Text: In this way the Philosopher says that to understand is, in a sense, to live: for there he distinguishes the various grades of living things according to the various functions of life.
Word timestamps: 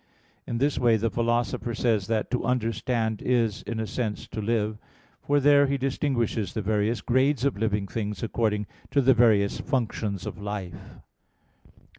In 0.47 0.57
this 0.57 0.79
way 0.79 0.97
the 0.97 1.11
Philosopher 1.11 1.75
says 1.75 2.07
that 2.07 2.31
to 2.31 2.43
understand 2.43 3.21
is, 3.21 3.61
in 3.61 3.79
a 3.79 3.85
sense, 3.85 4.27
to 4.29 4.41
live: 4.41 4.79
for 5.21 5.39
there 5.39 5.67
he 5.67 5.77
distinguishes 5.77 6.55
the 6.55 6.61
various 6.63 7.01
grades 7.01 7.45
of 7.45 7.55
living 7.55 7.85
things 7.87 8.23
according 8.23 8.65
to 8.89 8.99
the 9.01 9.13
various 9.13 9.59
functions 9.59 10.25
of 10.25 10.41
life. 10.41 10.95